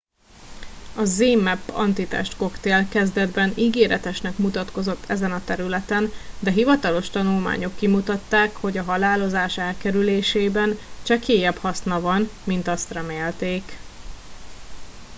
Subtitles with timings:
[0.95, 8.83] a zmapp antitestkoktél kezdetben ígéretesnek mutatkozott ezen a területen de hivatalos tanulmányok kimutatták hogy a
[8.83, 13.77] halálozás elkerülésében csekélyebb haszna van mint azt remélték